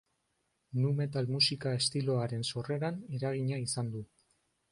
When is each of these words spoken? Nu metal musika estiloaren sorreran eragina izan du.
Nu 0.83 0.93
metal 0.99 1.27
musika 1.33 1.73
estiloaren 1.81 2.47
sorreran 2.53 2.99
eragina 3.19 3.63
izan 3.67 3.93
du. 3.97 4.05